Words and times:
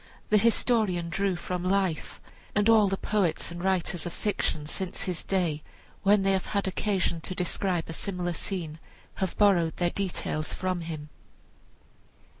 The 0.31 0.39
historian 0.39 1.09
drew 1.09 1.35
from 1.35 1.61
life, 1.63 2.19
and 2.55 2.67
all 2.67 2.87
the 2.87 2.97
poets 2.97 3.51
and 3.51 3.63
writers 3.63 4.03
of 4.07 4.13
fiction 4.13 4.65
since 4.65 5.03
his 5.03 5.23
day, 5.23 5.61
when 6.01 6.23
they 6.23 6.31
have 6.31 6.47
had 6.57 6.67
occasion 6.67 7.21
to 7.21 7.35
describe 7.35 7.87
a 7.87 7.93
similar 7.93 8.33
scene, 8.33 8.79
have 9.17 9.37
borrowed 9.37 9.77
their 9.77 9.91
details 9.91 10.55
from 10.55 10.81
him. 10.81 11.09